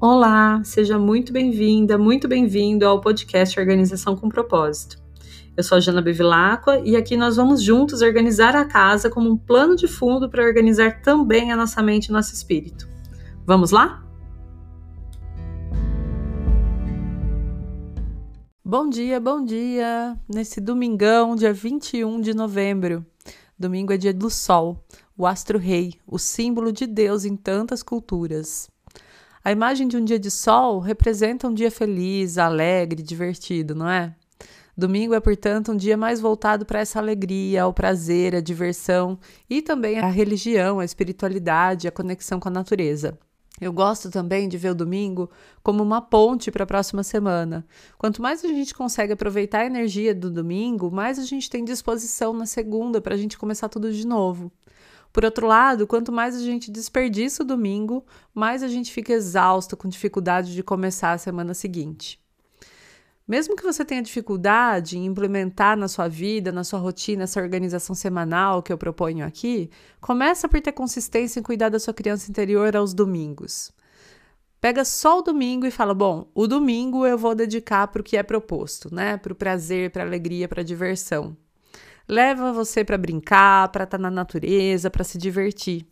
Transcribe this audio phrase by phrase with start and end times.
[0.00, 4.96] Olá, seja muito bem-vinda, muito bem-vindo ao podcast Organização com Propósito.
[5.56, 9.36] Eu sou a Jana Bevilacqua e aqui nós vamos juntos organizar a casa como um
[9.36, 12.88] plano de fundo para organizar também a nossa mente e nosso espírito.
[13.44, 14.06] Vamos lá?
[18.64, 20.16] Bom dia, bom dia!
[20.32, 23.04] Nesse domingão, dia 21 de novembro.
[23.58, 24.80] Domingo é dia do Sol,
[25.16, 28.70] o astro-rei, o símbolo de Deus em tantas culturas.
[29.48, 34.14] A imagem de um dia de sol representa um dia feliz, alegre, divertido, não é?
[34.76, 39.62] Domingo é, portanto, um dia mais voltado para essa alegria, ao prazer, à diversão e
[39.62, 43.18] também à religião, à espiritualidade, à conexão com a natureza.
[43.58, 45.30] Eu gosto também de ver o domingo
[45.62, 47.64] como uma ponte para a próxima semana.
[47.96, 52.34] Quanto mais a gente consegue aproveitar a energia do domingo, mais a gente tem disposição
[52.34, 54.52] na segunda para a gente começar tudo de novo.
[55.18, 59.76] Por outro lado, quanto mais a gente desperdiça o domingo, mais a gente fica exausto,
[59.76, 62.20] com dificuldade de começar a semana seguinte.
[63.26, 67.96] Mesmo que você tenha dificuldade em implementar na sua vida, na sua rotina, essa organização
[67.96, 69.68] semanal que eu proponho aqui,
[70.00, 73.72] começa por ter consistência em cuidar da sua criança interior aos domingos.
[74.60, 78.16] Pega só o domingo e fala: bom, o domingo eu vou dedicar para o que
[78.16, 79.16] é proposto, né?
[79.16, 81.36] Para o prazer, para a alegria, para a diversão.
[82.08, 85.86] Leva você para brincar, para estar tá na natureza, para se divertir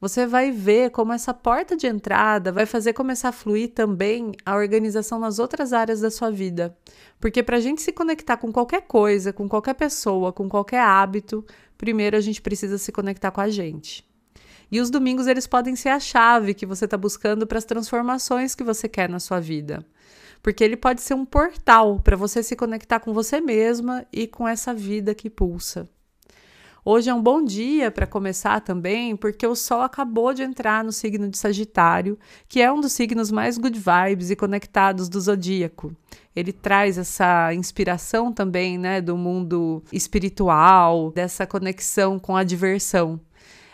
[0.00, 4.54] você vai ver como essa porta de entrada vai fazer começar a fluir também a
[4.54, 6.76] organização nas outras áreas da sua vida.
[7.18, 11.44] Porque para a gente se conectar com qualquer coisa, com qualquer pessoa, com qualquer hábito,
[11.76, 14.06] primeiro a gente precisa se conectar com a gente.
[14.70, 18.54] E os domingos eles podem ser a chave que você está buscando para as transformações
[18.54, 19.84] que você quer na sua vida.
[20.42, 24.46] Porque ele pode ser um portal para você se conectar com você mesma e com
[24.46, 25.88] essa vida que pulsa.
[26.90, 30.90] Hoje é um bom dia para começar também, porque o Sol acabou de entrar no
[30.90, 35.94] signo de Sagitário, que é um dos signos mais good vibes e conectados do zodíaco.
[36.34, 43.20] Ele traz essa inspiração também, né, do mundo espiritual, dessa conexão com a diversão.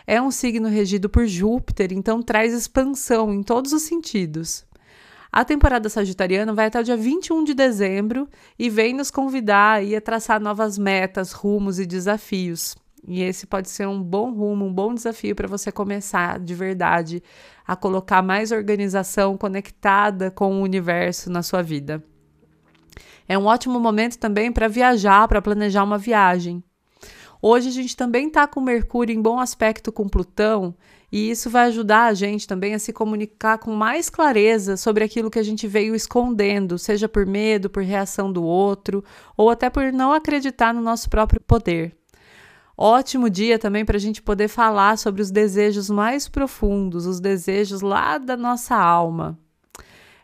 [0.06, 4.66] É um signo regido por Júpiter, então traz expansão em todos os sentidos.
[5.36, 10.00] A temporada sagitariana vai até o dia 21 de dezembro e vem nos convidar a
[10.00, 12.76] traçar novas metas, rumos e desafios.
[13.04, 17.20] E esse pode ser um bom rumo, um bom desafio para você começar de verdade
[17.66, 22.00] a colocar mais organização conectada com o universo na sua vida.
[23.26, 26.62] É um ótimo momento também para viajar, para planejar uma viagem.
[27.42, 30.76] Hoje a gente também está com Mercúrio em bom aspecto com Plutão,
[31.14, 35.30] e isso vai ajudar a gente também a se comunicar com mais clareza sobre aquilo
[35.30, 39.04] que a gente veio escondendo, seja por medo, por reação do outro,
[39.36, 41.96] ou até por não acreditar no nosso próprio poder.
[42.76, 47.80] Ótimo dia também para a gente poder falar sobre os desejos mais profundos, os desejos
[47.80, 49.38] lá da nossa alma.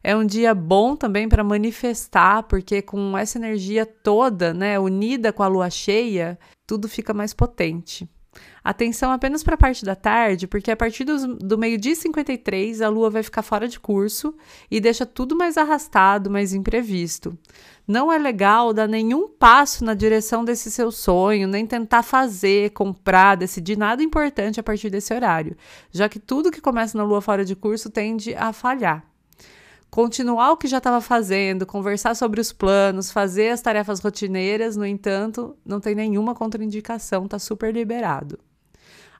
[0.02, 5.44] É um dia bom também para manifestar, porque com essa energia toda, né, unida com
[5.44, 6.36] a lua cheia,
[6.66, 8.10] tudo fica mais potente.
[8.62, 12.88] Atenção apenas para a parte da tarde, porque a partir do, do meio-dia 53 a
[12.88, 14.34] lua vai ficar fora de curso
[14.70, 17.36] e deixa tudo mais arrastado, mais imprevisto.
[17.88, 23.36] Não é legal dar nenhum passo na direção desse seu sonho, nem tentar fazer, comprar,
[23.36, 25.56] decidir nada importante a partir desse horário,
[25.90, 29.09] já que tudo que começa na lua fora de curso tende a falhar
[29.90, 34.86] continuar o que já estava fazendo, conversar sobre os planos, fazer as tarefas rotineiras, no
[34.86, 38.38] entanto, não tem nenhuma contraindicação, está super liberado.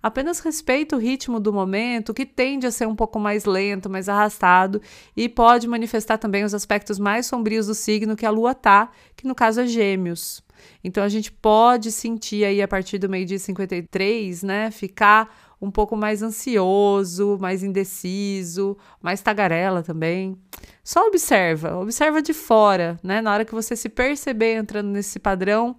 [0.02, 4.08] Apenas respeita o ritmo do momento, que tende a ser um pouco mais lento, mais
[4.08, 4.80] arrastado,
[5.16, 9.26] e pode manifestar também os aspectos mais sombrios do signo que a lua tá, que
[9.26, 10.42] no caso é Gêmeos.
[10.82, 15.94] Então a gente pode sentir aí a partir do meio-dia 53, né, ficar um pouco
[15.96, 20.36] mais ansioso, mais indeciso, mais tagarela também.
[20.82, 23.20] Só observa, observa de fora, né?
[23.20, 25.76] Na hora que você se perceber entrando nesse padrão,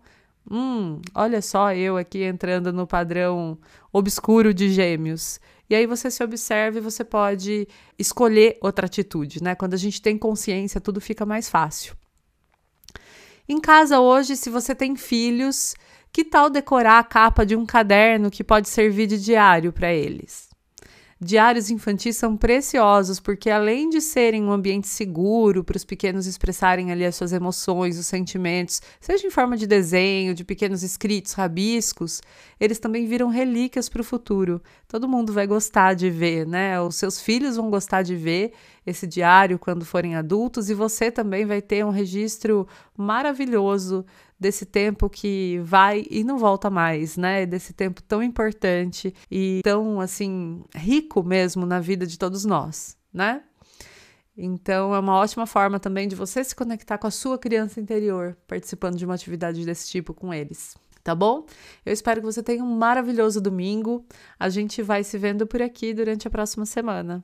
[0.50, 3.57] hum, olha só eu aqui entrando no padrão
[3.91, 5.39] obscuro de gêmeos.
[5.69, 7.68] E aí você se observa e você pode
[7.98, 9.56] escolher outra atitude, né?
[9.56, 11.95] Quando a gente tem consciência, tudo fica mais fácil.
[13.48, 15.74] Em casa hoje, se você tem filhos,
[16.12, 20.50] que tal decorar a capa de um caderno que pode servir de diário para eles?
[21.23, 26.91] Diários infantis são preciosos porque, além de serem um ambiente seguro para os pequenos expressarem
[26.91, 32.23] ali as suas emoções, os sentimentos, seja em forma de desenho, de pequenos escritos, rabiscos,
[32.59, 34.63] eles também viram relíquias para o futuro.
[34.88, 36.81] Todo mundo vai gostar de ver, né?
[36.81, 38.53] Os seus filhos vão gostar de ver
[38.86, 42.68] esse diário quando forem adultos e você também vai ter um registro
[42.98, 44.06] maravilhoso
[44.39, 47.45] desse tempo que vai e não volta mais, né?
[47.45, 53.44] Desse tempo tão importante e tão assim rico mesmo na vida de todos nós, né?
[54.36, 58.36] Então, é uma ótima forma também de você se conectar com a sua criança interior,
[58.48, 60.75] participando de uma atividade desse tipo com eles.
[61.04, 61.45] Tá bom?
[61.86, 64.06] Eu espero que você tenha um maravilhoso domingo.
[64.39, 67.24] A gente vai se vendo por aqui durante a próxima semana.